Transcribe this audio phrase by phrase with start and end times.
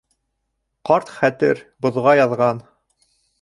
[0.89, 2.65] Ҡарт хәтер боҙға яҙған.